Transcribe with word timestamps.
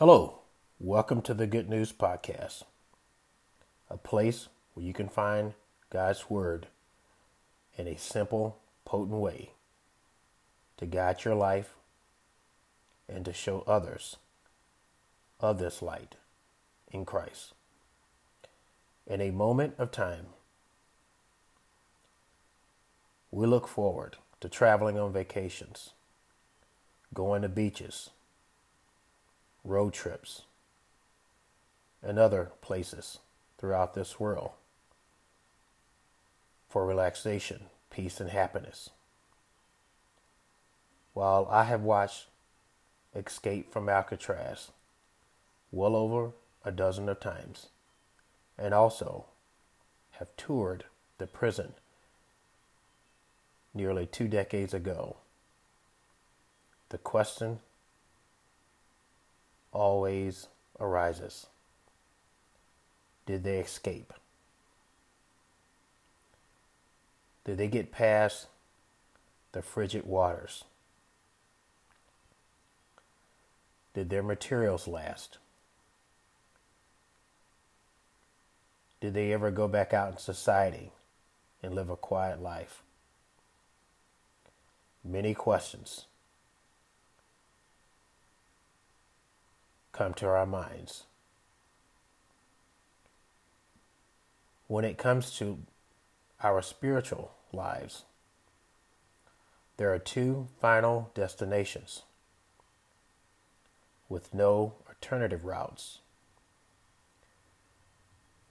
Hello, 0.00 0.38
welcome 0.78 1.20
to 1.20 1.34
the 1.34 1.46
Good 1.46 1.68
News 1.68 1.92
Podcast, 1.92 2.62
a 3.90 3.98
place 3.98 4.48
where 4.72 4.86
you 4.86 4.94
can 4.94 5.10
find 5.10 5.52
God's 5.90 6.30
Word 6.30 6.68
in 7.76 7.86
a 7.86 7.98
simple, 7.98 8.56
potent 8.86 9.18
way 9.18 9.50
to 10.78 10.86
guide 10.86 11.22
your 11.26 11.34
life 11.34 11.74
and 13.10 13.26
to 13.26 13.34
show 13.34 13.62
others 13.66 14.16
of 15.38 15.58
this 15.58 15.82
light 15.82 16.14
in 16.90 17.04
Christ. 17.04 17.52
In 19.06 19.20
a 19.20 19.30
moment 19.30 19.74
of 19.76 19.90
time, 19.90 20.28
we 23.30 23.46
look 23.46 23.68
forward 23.68 24.16
to 24.40 24.48
traveling 24.48 24.98
on 24.98 25.12
vacations, 25.12 25.90
going 27.12 27.42
to 27.42 27.50
beaches, 27.50 28.08
road 29.64 29.92
trips, 29.92 30.42
and 32.02 32.18
other 32.18 32.50
places 32.60 33.18
throughout 33.58 33.94
this 33.94 34.18
world 34.18 34.50
for 36.68 36.86
relaxation, 36.86 37.64
peace, 37.90 38.20
and 38.20 38.30
happiness. 38.30 38.90
While 41.12 41.48
I 41.50 41.64
have 41.64 41.82
watched 41.82 42.26
Escape 43.14 43.72
from 43.72 43.88
Alcatraz 43.88 44.70
well 45.72 45.96
over 45.96 46.30
a 46.64 46.70
dozen 46.70 47.08
of 47.08 47.20
times, 47.20 47.66
and 48.56 48.72
also 48.72 49.26
have 50.12 50.28
toured 50.36 50.84
the 51.18 51.26
prison 51.26 51.74
nearly 53.74 54.06
two 54.06 54.28
decades 54.28 54.72
ago, 54.72 55.16
the 56.90 56.98
question 56.98 57.60
always 59.72 60.48
arises 60.78 61.46
Did 63.26 63.44
they 63.44 63.58
escape? 63.58 64.12
Did 67.44 67.58
they 67.58 67.68
get 67.68 67.92
past 67.92 68.46
the 69.52 69.62
frigid 69.62 70.04
waters? 70.04 70.64
Did 73.94 74.10
their 74.10 74.22
materials 74.22 74.86
last? 74.86 75.38
Did 79.00 79.14
they 79.14 79.32
ever 79.32 79.50
go 79.50 79.66
back 79.66 79.94
out 79.94 80.12
in 80.12 80.18
society 80.18 80.92
and 81.62 81.74
live 81.74 81.90
a 81.90 81.96
quiet 81.96 82.40
life? 82.42 82.82
Many 85.02 85.34
questions 85.34 86.06
come 90.00 90.14
to 90.14 90.26
our 90.26 90.46
minds. 90.46 91.04
When 94.66 94.82
it 94.82 94.96
comes 94.96 95.36
to 95.36 95.58
our 96.42 96.62
spiritual 96.62 97.32
lives, 97.52 98.04
there 99.76 99.92
are 99.92 99.98
two 99.98 100.48
final 100.58 101.10
destinations 101.14 102.04
with 104.08 104.32
no 104.32 104.72
alternative 104.88 105.44
routes. 105.44 105.98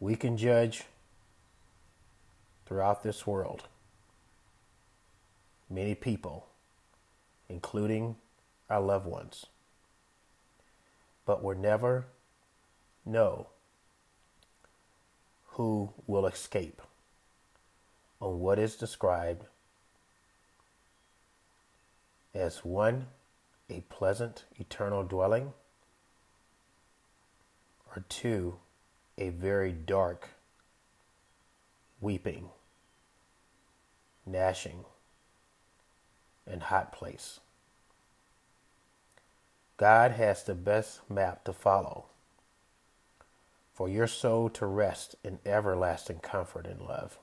We 0.00 0.16
can 0.16 0.36
judge 0.36 0.82
throughout 2.66 3.02
this 3.02 3.26
world 3.26 3.62
many 5.70 5.94
people, 5.94 6.44
including 7.48 8.16
our 8.68 8.82
loved 8.82 9.06
ones 9.06 9.46
but 11.28 11.44
will 11.44 11.58
never 11.58 12.06
know 13.04 13.48
who 15.48 15.92
will 16.06 16.24
escape 16.24 16.80
on 18.18 18.40
what 18.40 18.58
is 18.58 18.76
described 18.76 19.44
as 22.34 22.64
one, 22.64 23.08
a 23.68 23.80
pleasant 23.90 24.44
eternal 24.58 25.02
dwelling, 25.02 25.52
or 27.94 28.02
two, 28.08 28.56
a 29.18 29.28
very 29.28 29.70
dark 29.70 30.30
weeping, 32.00 32.48
gnashing, 34.24 34.86
and 36.46 36.62
hot 36.62 36.90
place. 36.90 37.40
God 39.78 40.10
has 40.10 40.42
the 40.42 40.56
best 40.56 41.08
map 41.08 41.44
to 41.44 41.52
follow 41.52 42.06
for 43.72 43.88
your 43.88 44.08
soul 44.08 44.50
to 44.50 44.66
rest 44.66 45.14
in 45.22 45.38
everlasting 45.46 46.18
comfort 46.18 46.66
and 46.66 46.82
love. 46.82 47.16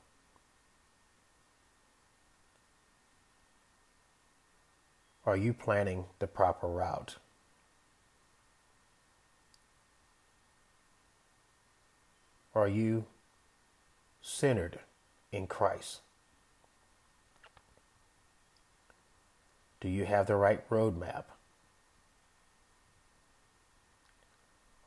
Are 5.26 5.36
you 5.36 5.54
planning 5.54 6.06
the 6.20 6.28
proper 6.28 6.68
route? 6.68 7.18
Are 12.54 12.70
you 12.70 13.04
centered 14.22 14.80
in 15.34 15.46
Christ? 15.46 16.00
Do 19.82 19.90
you 19.90 20.06
have 20.06 20.28
the 20.28 20.38
right 20.38 20.68
roadmap? 20.70 21.26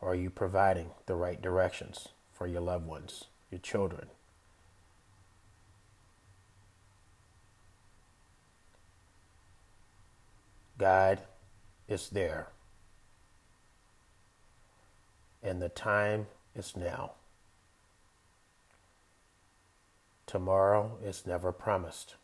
Are 0.09 0.15
you 0.15 0.31
providing 0.31 0.93
the 1.05 1.17
right 1.17 1.39
directions 1.43 2.09
for 2.33 2.47
your 2.47 2.63
loved 2.63 2.87
ones, 2.87 3.25
your 3.51 3.59
children? 3.59 4.07
God 10.79 11.21
is 11.89 12.09
there. 12.09 12.49
And 15.43 15.61
the 15.61 15.69
time 15.69 16.29
is 16.57 16.75
now. 16.75 17.13
Tomorrow 20.27 20.97
is 21.05 21.27
never 21.27 21.53
promised. 21.53 22.15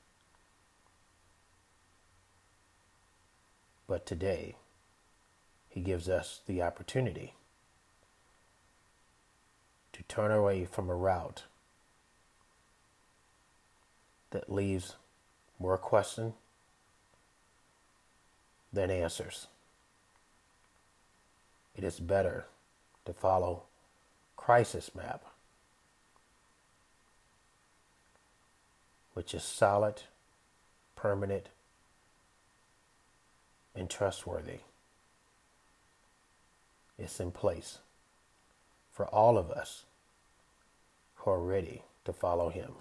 But 3.86 4.06
today, 4.06 4.56
He 5.68 5.82
gives 5.82 6.08
us 6.08 6.40
the 6.46 6.62
opportunity 6.62 7.34
to 9.94 10.02
turn 10.02 10.32
away 10.32 10.64
from 10.64 10.90
a 10.90 10.94
route 10.94 11.44
that 14.30 14.52
leaves 14.52 14.96
more 15.60 15.78
question 15.78 16.34
than 18.72 18.90
answers. 18.90 19.46
It 21.76 21.84
is 21.84 22.00
better 22.00 22.46
to 23.04 23.12
follow 23.12 23.62
Christ's 24.36 24.94
map, 24.96 25.24
which 29.14 29.32
is 29.32 29.44
solid, 29.44 30.02
permanent, 30.96 31.50
and 33.76 33.88
trustworthy. 33.88 34.58
It's 36.98 37.20
in 37.20 37.30
place 37.30 37.78
for 38.94 39.06
all 39.06 39.36
of 39.36 39.50
us 39.50 39.84
who 41.16 41.30
are 41.30 41.40
ready 41.40 41.82
to 42.04 42.12
follow 42.12 42.48
him. 42.48 42.72